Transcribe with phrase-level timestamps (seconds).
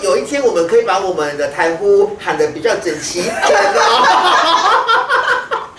[0.00, 3.34] 有一天我们可以把我们的台呼喊得比较整齐一点
[3.74, 4.78] 哦。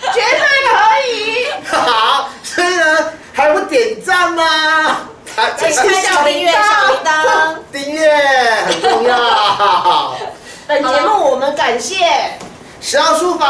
[0.14, 0.76] 绝对可
[1.08, 1.12] 以。
[1.66, 4.44] 好，所以呢，还不点赞吗？
[5.36, 6.58] 啊请开小订阅小
[6.92, 7.56] 铃铛。
[7.72, 8.14] 订阅
[8.66, 10.14] 很重要。
[10.68, 11.96] 本节目我们感谢
[12.80, 13.48] 十号书房，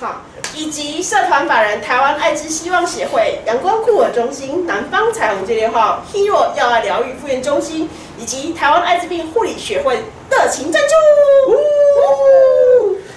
[0.00, 0.22] 好，
[0.56, 10.88] 以及社团法人台湾爱之希望协会、阳光酷儿中心、南方彩虹接力号、Hero 药爱疗愈复原中心，以及台湾艾滋病护理学会热情赞助。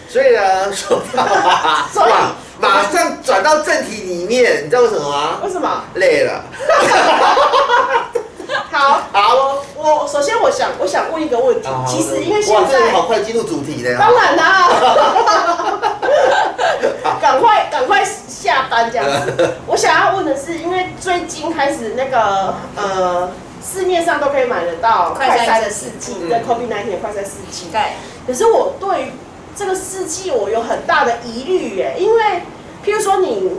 [0.09, 2.11] 所以呢，说到啊， 所以，
[2.59, 5.39] 马上转到正题里面，你知道为什么吗？
[5.41, 5.81] 为什么？
[5.93, 6.43] 累了。
[8.71, 13.97] 好，好，我首先我想我想问一个问题，啊其实因为现哇，这好快进入主题的。
[13.97, 14.67] 当然啦，
[17.21, 19.55] 赶快赶快下班这样子。
[19.67, 23.31] 我想要问的是，因为最近开始那个呃，
[23.63, 27.67] 市面上都可以买得到快筛的试试剂，嗯对 COVID 1 9的快筛试剂。
[27.71, 27.81] 对，
[28.25, 29.11] 可是我对于
[29.55, 32.23] 这个试剂我有很大的疑虑耶，因为
[32.85, 33.51] 譬如说你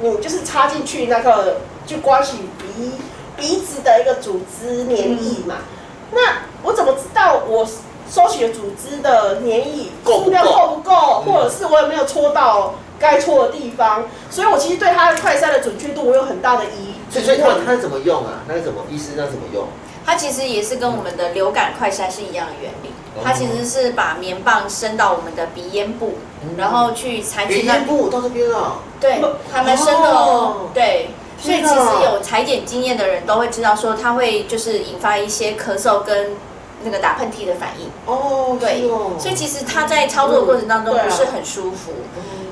[0.00, 2.92] 你就是插进去那个就刮起鼻
[3.36, 5.56] 鼻子的一个组织免疫嘛，
[6.12, 6.20] 那
[6.62, 7.66] 我怎么知道我
[8.12, 14.04] 收取的组织的黏液够不够数量够不够，嗯或者是我有没有戳到该戳的地方？
[14.30, 18.44] 所以我其实对它的快筛的准确度我有很大的疑所以所以它它怎么用啊？
[18.46, 19.64] 它是怎么医师那怎么用？
[20.04, 23.22] 它其实也是跟我们的流感快筛是一样的原理哦。
[23.24, 26.14] 它其实是把棉棒伸到我们的鼻咽部，
[26.56, 28.80] 然后去采取那鼻咽部到这边了。
[29.00, 30.56] 对，还蛮深的哦哦。
[30.74, 31.74] 对，所以其实
[32.04, 36.32] 有裁剪经验的人都会知道，说它会就是引发一些咳嗽跟
[36.84, 37.88] 那个打喷嚏的反应。
[38.06, 41.92] 哦，对哦，所以其实它在操作的过程当中不是很舒服。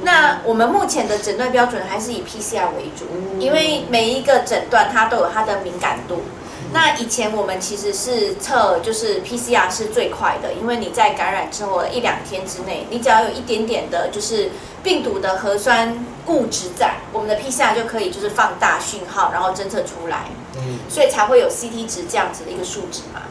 [0.02, 6.22] 那我们目前的诊断标准还是以 PCR 为主，嗯因为每一个诊断它都有它的敏感度。
[6.72, 14.50] 那以前我们其实是测，就是 PCR 是最快的，因为你在感染之后的一两天之内，你只要有一点点的，就是
[14.82, 20.26] 病毒的核酸物质在，我们的 PCR 就可以就是放大讯号，然后侦测出来，
[20.56, 23.22] 嗯，所以才会有 CT 值这样子的一个数值嘛。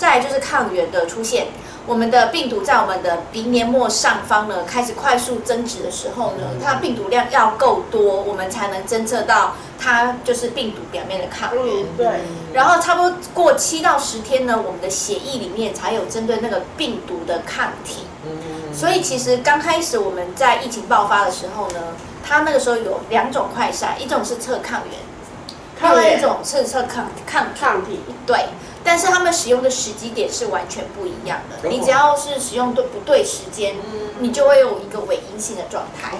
[0.00, 1.48] 再来就是抗原的出现，
[1.86, 11.84] 我们的病毒在我们的鼻黏膜上方呢开始快速增殖的时候呢，它病毒量要够多，我们才能侦测到它就是病毒表面的抗原。
[11.84, 12.06] 嗯，对，
[12.54, 18.04] 然后差不多过七到十天呢，我们的血液里面才有针对那个病毒的抗体。
[18.24, 21.78] 嗯所以其实刚开始我们在疫情爆发的时候呢，
[22.24, 27.60] 它那个时候有两种快筛，一种是测抗原，另外一种是测抗抗体。
[27.60, 28.00] 抗体。
[28.24, 28.46] 对，
[28.84, 31.68] 但是他们使用的时机点是完全不一样的。
[31.68, 31.70] 哦。
[31.70, 33.74] 你只要是使用对不对时间，
[34.20, 36.12] 你就会有一个伪阴性的状态。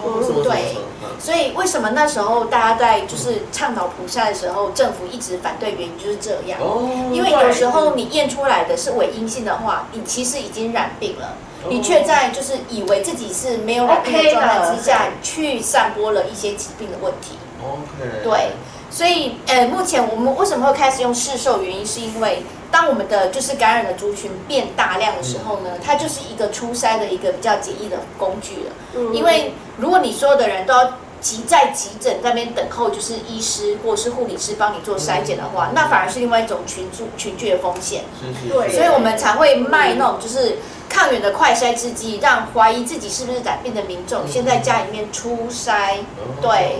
[0.43, 0.77] 对。
[1.19, 6.59] 所以为什么那时候大家在就是倡导普筛的时候，政府一直反对，原因就是这样。
[6.61, 11.35] 哦因为有时候你验出来的是伪阴性的话，你其实已经染病了，
[11.69, 17.37] 你却在就是以为自己是没有染病的状态之下，去散播了一些疾病的问题。
[17.63, 18.53] OK，对，
[18.91, 21.63] 所以呃，目前我们为什么会开始用市售？
[21.63, 28.73] 原因是因为当我们的就是感染的族群变大量的时候呢，它就是一个初筛的一个比较简易的工具了。
[28.97, 38.03] 嗯因为如果你所有的人都要急在急诊那边等候，就是医师或是护理师帮你做筛检的话，那反而是另外一种群聚群聚的风险。
[38.19, 40.57] 是是，对所以我们才会卖那种就是
[40.89, 45.99] 抗原的快筛制剂，让怀疑自己是不是染病的民众先在家里面初筛。
[46.41, 46.79] 对，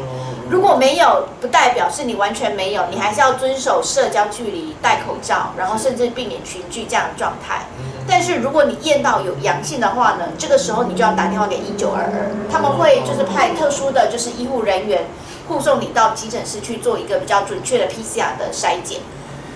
[0.51, 7.67] 如果没有，不代表是你完全没有，你还是要遵守社交距离、戴口罩，然后甚至避免群聚这样的状态。
[8.09, 15.05] 但是如果你验到有阳性的话呢，这个时候你就要打电话给一九二二，他们会就是派特殊的就是医护人员
[15.47, 18.99] 护送你到急诊室去做一个比较准确的 PCR 的筛检。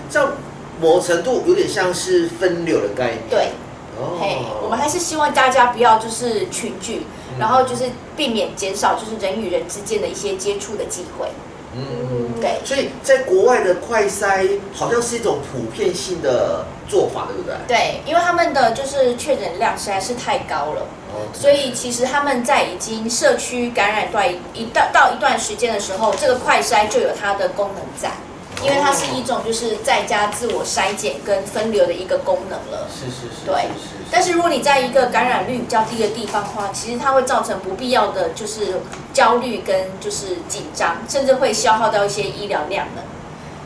[0.09, 0.31] 这样
[0.79, 3.17] 某程度有点像是分流的概念。
[3.29, 3.49] 对，
[3.99, 7.83] 哦嘿，我们还是希望大家不要就是群聚，嗯然后就是
[8.15, 11.27] 避免减少就是人与人之间的一些接触的机会。
[11.77, 17.55] 嗯，对，所以在国外的快筛好像是一种普遍性的做法，对不对？
[17.67, 20.83] 对，因为他们的就是确诊量实在是太高了，
[21.13, 28.09] 哦所以其实他们在已经社区感染段一到到一段时间的时候，这个快筛就有它的功能在，
[28.63, 32.87] 因为它是一种就是在家自我筛检跟分流的一个功能了。
[32.89, 33.67] 是是是，对
[34.11, 38.79] 但是如果你在一个感染率比较低的地方的话，其实它会造成不必要的就是
[39.13, 43.03] 焦虑跟就是紧张，甚至会消耗到一些医疗量能。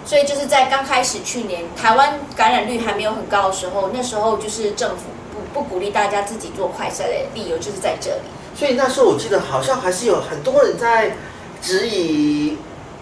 [0.06, 8.22] 所以就是在刚开始去年台湾感染率还没有很高的时候，那时候就是政府不不鼓励大家自己做快筛的理由就是在这里。
[8.58, 11.16] 所以那时候我记得好像还是有很多人在
[11.62, 12.58] 质疑，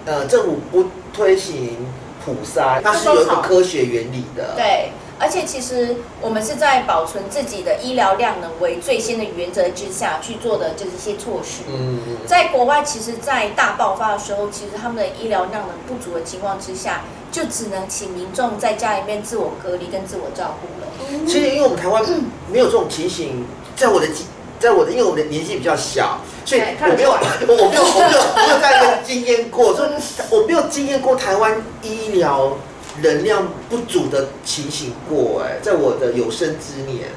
[0.07, 1.75] 呃，政府不推行
[2.23, 11.63] 普筛，它是有一个科学原理的。，对，而且其实我们是在保存自己的医疗量能为最先的原则之下去做的就是一些措施。
[11.67, 21.25] 嗯嗯在国外，其实，在大爆发的时候，其实他们的医疗量能不足的情况之下，就只能请民众在家里面自我隔离跟自我照顾了。
[21.27, 22.01] 其实因为我们台湾
[22.49, 23.45] 没有这种情形，
[23.75, 24.23] 在我的记，
[24.59, 29.89] 在我的因为我的年纪比较小，所以我没有出来 我没有我没有我没有在那个经验过，所以
[30.31, 32.57] 我没有经验过台湾医疗
[33.01, 35.43] 能量不足的情形过。
[35.43, 37.09] 哎，在我的有生之年，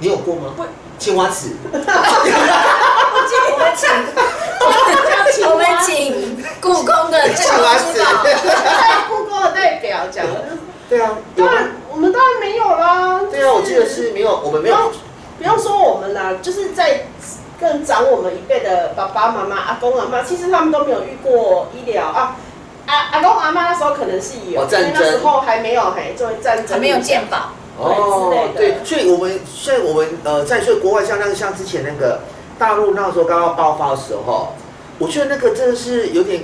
[0.00, 0.64] 你有过吗不？
[0.98, 1.78] 青花瓷，我
[3.56, 3.88] 们请，
[5.48, 10.26] 我们请故宫的青花瓷郑知道，在故宫的代表讲，
[10.90, 13.22] 对啊，当然我们当然没有啦。
[13.30, 14.92] 对啊，我记得是没有，我们没有。
[15.40, 17.06] 不要说我们啦，就是在
[17.58, 22.36] 更长我们一辈的爸爸妈妈、阿公阿妈，其实他们都没有遇过医疗啊。
[22.84, 27.52] 阿阿公阿妈那时候可能是有，哦因为那时候还没有嘿，作为战争还没有健保。
[27.82, 32.20] 对之类的对，所以我们所以我们呃，在所以国外像那个像之前那个
[32.58, 34.48] 大陆那时候刚刚爆发的时候，
[34.98, 36.42] 我觉得那个真的是有点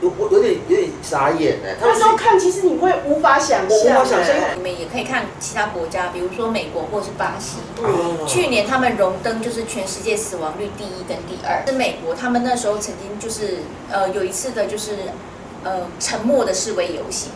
[0.00, 7.58] 有我有点有点傻眼哎，他们是那时候看，其实你会无法想象，我无法想象哎你们也可以看其他国家，比如说美国或是巴西。
[7.82, 11.64] 哦去年他们荣登就是全世界死亡率第一跟第二。
[11.66, 13.58] 是美国，他们那时候曾经就是
[13.90, 14.96] 呃有一次的就是
[15.64, 17.30] 呃沉默的示威游行，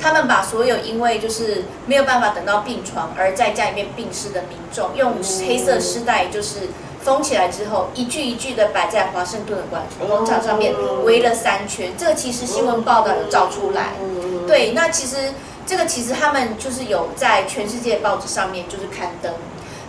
[0.00, 5.14] 他们把所有因为就是没有办法等到病床而在家里面病逝的民众，用
[5.48, 6.68] 黑色丝带就是
[7.04, 10.74] 封起来之后，一句一句的摆在华盛顿的广广场上面
[11.04, 11.92] 围了三圈。
[11.98, 13.92] 这个其实新闻报道有照出来。
[14.00, 15.34] 嗯，对，那其实
[15.66, 19.30] 这个其实他们就是有在全世界报纸上面就是刊登。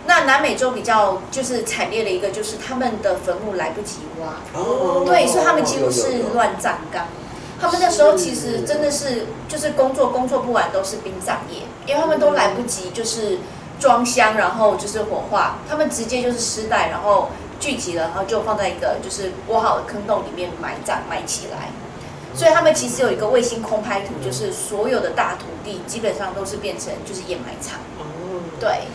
[0.06, 7.06] 那南美洲比较就是惨烈的一个，就是他们的坟墓来不及挖，哦对，所以他们几乎是乱葬岗。
[7.58, 13.38] 他们那时候其实真的是就是工作工作不完都是殡葬业，因为他们都来不及就是
[13.78, 17.28] 装箱，然后就是火化，他们直接就是尸袋，然后
[17.60, 21.70] 聚集了，然后就放在一个就是挖好的坑洞里面埋葬埋起来。
[22.34, 27.78] 所以他们其实有一个卫星空拍图，就是所有的大土地基本上都是变成就是掩埋场。
[27.98, 28.04] 哦
[28.60, 28.88] 对，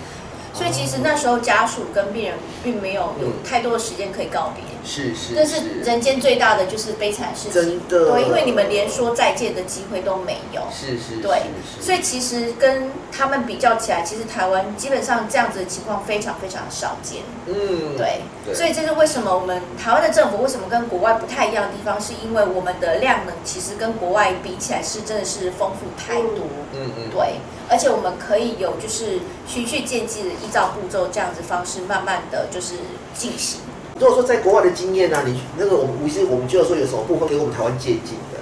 [0.54, 4.64] 所以其实那时候家属跟病人并没有有太多的时间可以告别。
[4.84, 8.12] 是是这是人间最大的就是悲惨的事情，真的。
[8.12, 11.44] 对，因为你们连说再见的机会都没有，是是对。
[11.80, 18.54] 所以其实跟他们比较起来，其实台湾基本上这样子的情况非常非常少见，嗯对，对。
[18.54, 27.36] 所以这是为什么我们台湾的政府为什么跟国外不太一样的地方，是因为我们的量能其实跟国外比起来是真的是丰富太多，嗯嗯对，
[27.70, 32.76] 而且我们可以有就是循序渐进的依照步骤这样子方式，慢慢的就是
[33.14, 33.62] 进行。
[34.02, 38.40] 如果说在国外的经验呢、你那个我们其实我们就要说有什么部分给我们台湾借鉴的？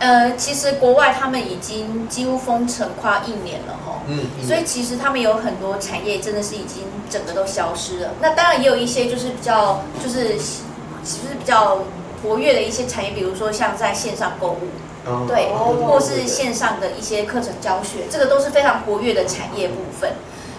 [0.00, 8.10] 呃，其实国外他们已经几乎封城快一年了哈，嗯所以其实他们有很多产业真的是已经整个都消失了。
[8.20, 11.84] 那当然也有一些就是比较就是就是比较
[12.20, 14.66] 活跃的一些产业，比如说像在线上购物，
[15.06, 20.10] 哦对，哦或是线上的一些课程教学，这个都是非常活跃的产业部分。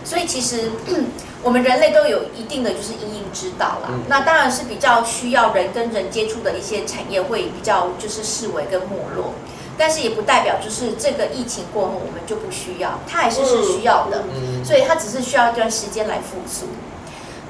[0.10, 0.72] 所以其实
[1.44, 3.90] 我们人类都有一定的就是因应之道啦。
[3.90, 9.36] 嗯那当然是比较需要人跟人接触的一些产业会比较就是视为跟没落，
[9.78, 14.24] 但是也不代表就是这个疫情过后我们就不需要，它还是是需要的。
[14.34, 16.66] 嗯所以它只是需要一段时间来复苏。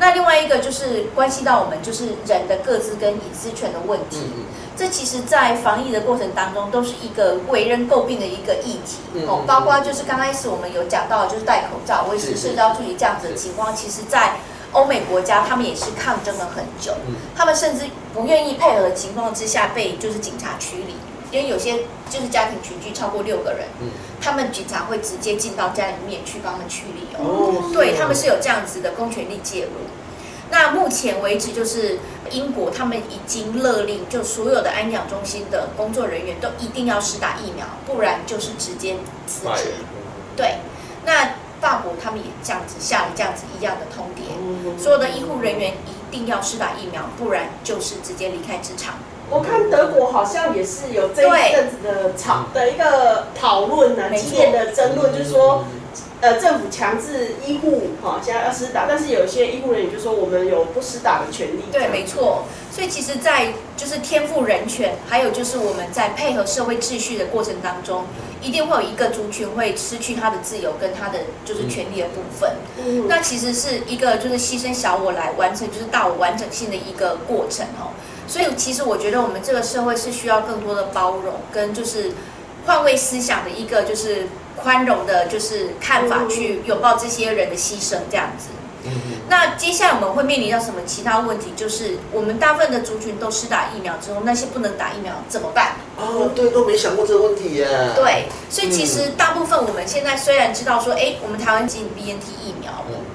[0.02, 4.44] 那另外一个就是关系到我们就是人的各自跟隐私权的问题，嗯
[4.80, 9.26] 这其实，在防疫的过程当中，都是一个为人诟病的一个议题。
[9.28, 14.36] 哦包括就是刚开始我们有讲到，就是戴口罩、维持是是社交距离这样子的情况，其实，在
[14.72, 17.16] 欧美国家，他们也是抗争了很久，嗯。
[17.36, 20.96] 他们甚至不愿意配合的情况之下，被就是警察驱离，
[21.38, 23.90] 因为有些就是家庭群聚超过六个人，嗯。
[24.22, 27.20] 他们警察会直接进到家里面去帮他们驱离哦。
[27.20, 29.72] 哦对他们是有这样子的公权力介入。
[30.52, 32.00] 那目前为止，就是
[32.32, 38.96] 英国他们已经勒令，就所有的安养中心的工作人员都一定要施打疫苗，不然就是直接
[39.28, 39.66] 辞快职。
[40.36, 40.56] 对，
[41.06, 48.96] 那法国他们也这样子下了这样子一样的通牒，所有的医护人员一定要施打疫苗，不然就是直接离开职场。
[49.30, 55.66] 我看德国好像也是有这对一阵子的吵的一个讨论呢，激烈的争论，就是说，
[56.22, 61.62] 呃，政府强制医护哈现在要施打，但是有些医护人员就说我们有不施打的权利。
[61.72, 62.44] 对，没错。
[62.72, 68.04] 所以其实，在就是天赋人权，还有就是我们在配合社会秩序的过程当中，
[68.42, 72.52] 一定会有一个族群会失去他的自由跟他的就是权利的部分。
[72.86, 77.92] 嗯那其实是一个就是牺牲小我来完成就是大我完整性的一个过程哦。
[78.28, 82.12] 所以其实我觉得我们这个社会是需要更多的包容，跟就是
[82.66, 84.28] 换位思想的一个就是
[84.64, 88.50] 宽容的，就是看法去拥抱这些人的牺牲这样子。
[88.86, 88.92] 嗯
[89.28, 91.54] 那接下来我们会面临到什么其他问题？
[91.56, 95.74] 就是我们大部分的族群都施打疫苗之后，那些不能打疫苗怎么办？
[95.98, 102.72] 哦，对，都没想过这个问题耶。，对，所以其实大部分我们现在虽然知道说，哎，我们台湾进 BNT 疫苗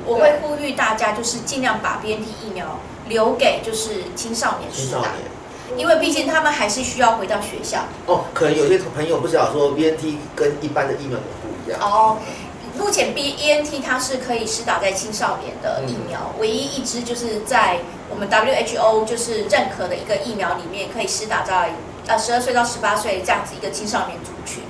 [0.06, 5.33] 我会呼吁大家就是尽量把 BNT 疫苗留给就是青少年施打，青少年。
[5.76, 7.85] 因为毕竟他们还是需要回到学校。
[8.07, 11.81] 哦，可能有些朋友不晓得说 BNT 跟一般的疫苗不一样。
[11.81, 12.19] 哦，
[12.78, 17.78] 目前 B E N T 它是可以施打在青少年的疫苗，唯一一支就是在
[18.11, 21.73] 我们 W H O 就是认可的一个疫苗里面可以施打在
[22.07, 24.62] 呃十二岁到十八岁这样子一个青少年族群。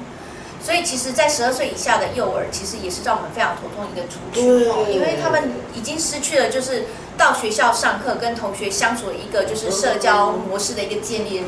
[0.65, 6.87] 所以其实，在十二岁以下的幼儿，其实也是让我们非常头痛一个族群哦，因为他们已经失去了就是
[7.25, 11.43] 到学校上课跟同学相处的一个就是社交模式的一个建立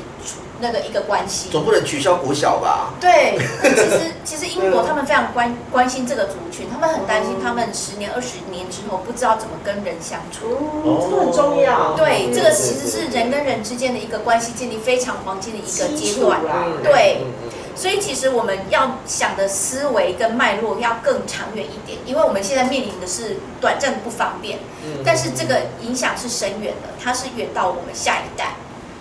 [0.59, 1.51] 那个一个关系。
[1.51, 2.95] 总不能取消国小吧？
[2.99, 10.47] 对，其实其实英国他们非常关关心这个族群，他们很担心他们十年、二十年之后不知道怎么跟人相处。
[10.83, 11.95] 哦，这个很重要。
[11.95, 16.41] 对，嗯这个其实是人跟人之间的一个关系建立非常黄金的一个阶段
[16.83, 28.55] 对嗯嗯所以其实我们要想的思维跟脉络要更长远一点，因为我们现在面临的是短暂的不方便，嗯但是这个影响是深远的，它是远到我们下一代。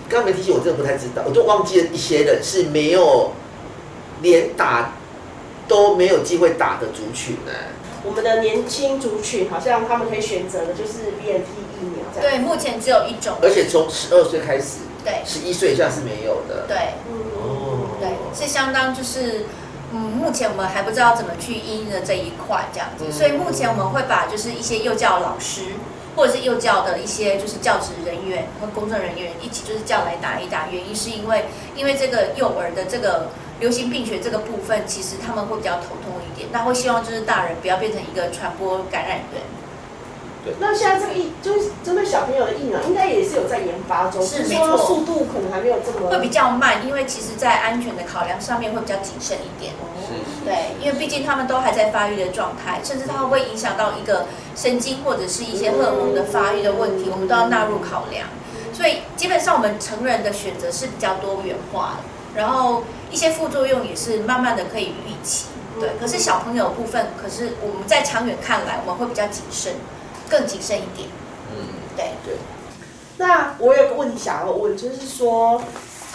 [0.09, 3.31] 刚刚没提醒，我真的不太知道，我就忘记了一些人是没有
[4.21, 4.93] 连打
[5.67, 7.51] 都没有机会打的族群呢。
[8.03, 11.47] 我们的年轻族群好像他们可以选择的就是 BNT
[11.81, 12.29] 疫苗这样。
[12.29, 13.33] 对，目前只有一种。
[13.41, 16.65] 而且从十二岁开始，对十一岁以下是没有的。
[16.67, 16.77] 对。
[17.09, 17.34] 嗯，对，
[18.35, 19.45] 是相当就是，
[19.93, 25.73] 嗯，目前我们还不知道怎么去应的这一块这样子，嗯所以目前我们会把就是一些幼教老师
[26.15, 39.41] 或者是幼教的一些就是教职人员和工作人员一起就是叫来打一打，原因是因为因为这个幼儿的这个流行病学这个部分，其实他们会比较头痛一点，那会希望就是大人不要变成一个传播感染源。
[40.59, 49.73] 那现在这个疫就是针对小朋友的疫苗，应该也是有在研发中，是是没错说速度可能还没有这么会比较慢，因为其实在安全的考量上面会比较谨慎一点。
[50.07, 50.13] 是
[50.45, 58.27] 对，因为毕竟他们都还在发育的状态，甚至它会影响到一个神经或者是一些荷尔蒙的发育的问题，我们都要纳入考量。
[58.71, 65.45] 所以基本上我们成人的选择是比较多元化的，然后一些副作用也是慢慢的可以预期。
[65.79, 69.73] 对，可是小朋友部分，可是我们在长远看来，我们会比较谨慎，
[70.35, 71.07] 更谨慎一点。
[71.55, 72.35] 嗯，对，对。
[73.17, 75.61] 那我有个问题想要问，就是说，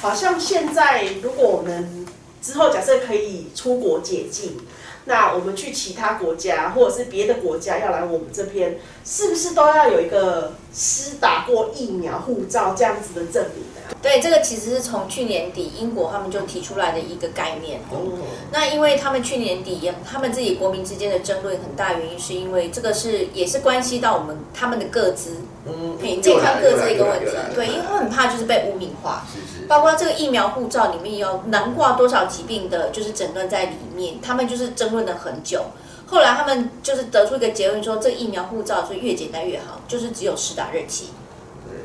[0.02, 1.99] 好像现在如果我们
[2.40, 4.56] 之后假设可以出国解禁，
[5.04, 13.92] 那我们去其他国家或者是别的国家要来我们这边，是不是都要有一个施打过疫苗护照这样子的证明啊？
[14.00, 17.80] 对，这个其实是从去年底英国他们就提出来的一个概念。
[17.90, 18.18] 哦，
[18.52, 27.30] 那因为他们去年底，他们自己国民之间的争论很大，原因是因为这个是也是关系到我们他们的各资，嗯，健康各自的一个问题。
[27.54, 29.49] 对，因为很怕就是被污名化，是是。
[29.70, 35.66] 包括这个疫苗护照里面有囊括多少疾病的，就是诊断在里面，他们就是争论了很久。
[36.08, 41.10] 后来他们就是得出一个结论说，这个疫苗护照就越简单越好，就是只有施打日期。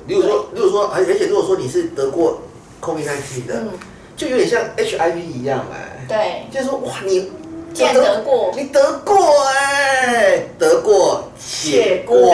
[0.08, 2.42] 如说，例如说，而而且如果说你是得过
[2.82, 3.70] COVID-19 的，嗯，
[4.18, 7.32] 就有点像 HIV 一样哎、对，就是说哇，你
[7.72, 12.34] 既然得过，你得过哎、得过且过，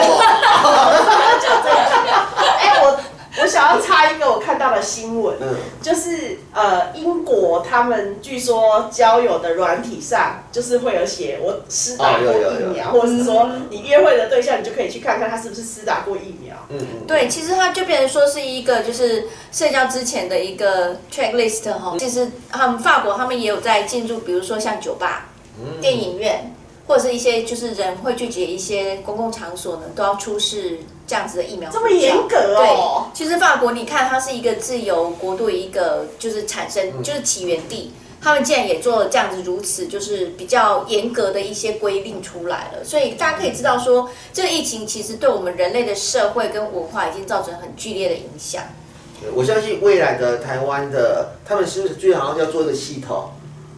[3.36, 16.54] 我我想要插一个我看到的新闻，嗯，就是呃，英国他们据说交友的软体上，就是会有写我施打过哦有有有疫苗，或者是说你约会的对象，你就可以去看看他是不是施打过疫苗。
[16.68, 21.96] 嗯嗯，对，其实它就变成说是一个就是社交之前的一个 checklist 哈。
[21.98, 26.54] 其实他们法国他们也有在进入，比如说像酒吧、嗯电影院，
[26.86, 30.78] 或者是一些就是人会聚集的一些公共场所呢，都要出示
[31.12, 31.70] 这样子的疫苗。
[31.70, 37.92] 这么严格哦对，其实法国你看它是一个自由国度，一个就是产生嗯就是起源地。
[38.22, 48.62] 他们竟然也做了这样子如此就是比较严格的一些规定出来了，所以大家可以知道说，这个疫情其实对我们人类的社会跟文化已经造成很剧烈的影响。
[49.34, 53.28] 我相信未来的台湾的，他们是不是最好像要做一个系统，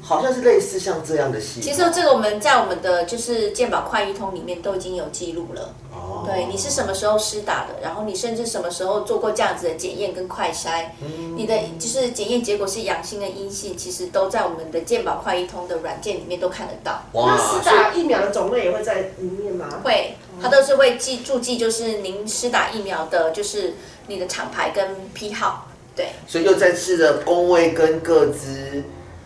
[0.05, 1.63] 好像是类似像这样的系统。
[1.63, 5.75] 其实这个我们在我们的就是健保快医通里面都已经有记录了。
[5.93, 17.03] 哦对，你是什么时候施打的，然后你甚至什么时候做过这样子的检验跟快筛，嗯你的就是检验结果是阳性跟阴性，其实都在我们的健保快医通的软件里面都看得到。
[17.13, 19.67] 那施打疫苗的种类也会在里面吗？
[19.83, 23.75] 会，它都是会记注记，就是您施打疫苗的，就是
[24.07, 25.69] 你的厂牌跟批号。
[25.97, 28.83] 对，所以又再次的工位跟各资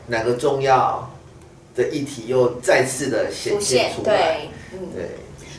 [0.08, 1.10] 哪个重要
[1.76, 4.04] 的议题又再次的显现现出来。
[4.04, 4.78] 对，嗯。
[4.94, 5.10] 对，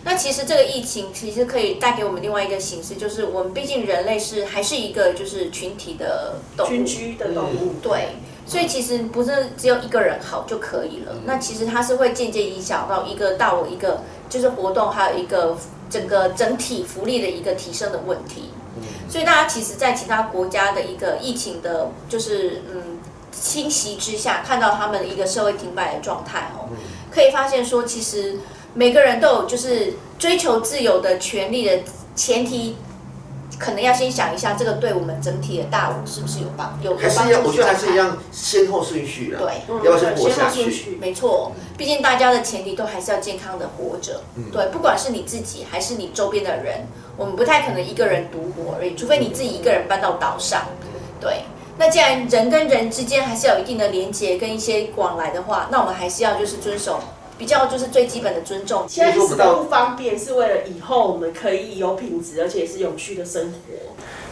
[0.03, 8.10] 那其实这个疫情其实可以带给我们另外一个形式，就是我们毕竟人类是还是一个就是群体的动物，群居的动物，对，
[8.48, 11.15] 所以其实不是只有一个人好就可以了。
[11.25, 15.58] 那其实它是会间接影响到一个到我一个就是活动，还有一个
[15.89, 18.46] 整个整体福利的一个提升的问题。
[18.77, 22.99] 嗯所以大家其实，在其他国家的一个疫情的，就是嗯
[23.41, 26.69] 侵袭之下，看到他们的一个社会停摆的状态哦，
[27.12, 28.39] 可以发现说，其实
[28.74, 31.79] 每个人都有就是追求自由的权利的
[32.15, 32.77] 前提。
[33.58, 37.19] 可能要先想一下，这个对我们整体的大我是不是有帮有有还是？
[37.43, 39.39] 我觉得还是一样先后顺序啦。
[39.41, 40.98] 对，嗯要不要先活对下去？
[41.01, 44.22] 没错，毕竟大家的前提都还是要健康的活着。
[44.53, 50.67] 对，不管是你自己还是你周边的人，我们不太可能一个人独活而已，除非你自己一个人搬到岛上。
[51.19, 51.43] 对，
[51.79, 57.00] 那既然人跟人之间还是有一定的连接跟一些往来的话，那我们还是要就是遵守
[57.38, 58.83] 比较就是最基本的尊重。
[58.86, 63.75] 现在死的不方便，是为了以后我们可以有品质而且是有趣的生活。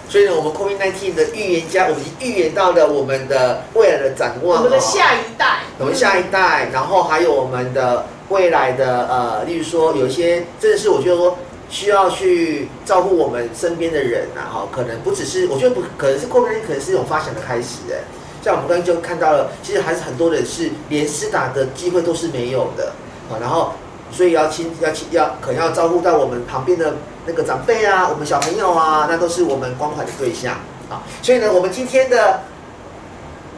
[0.09, 4.63] 所以呢，我们 COVID-19 的预言家，我们已经预言到了我们的未来的展望、哦。
[4.65, 11.37] 我们的下一代，我们下一代，然后还有我们的未来的呃，例如说有一些真的是我觉得说
[11.69, 17.99] 需要去照顾我们身边的人啊、哈，可能不只是我觉得不可能是 COVID 可能是一种发想的开始哎，
[18.41, 22.93] 像我们刚刚就看到了，其实还是很多人是连施打的机会都是没有的
[23.29, 23.73] 啊，然后
[24.11, 30.53] 所以要亲要亲要可能要照顾到我们旁边的那个长辈啊，我们小朋友啊，那都是我们关怀的对象
[30.89, 32.41] 啊，所以呢，我们今天的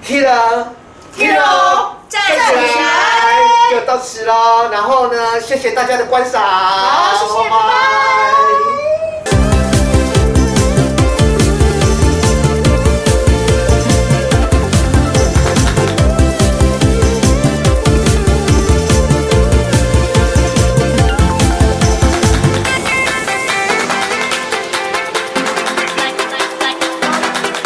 [0.03, 0.65] Killer
[1.17, 3.71] Hero 站起来！
[3.71, 4.69] 就到此喽。
[4.71, 6.41] 然后呢，谢谢大家的观赏。
[6.41, 8.08] 好，谢谢，拜拜。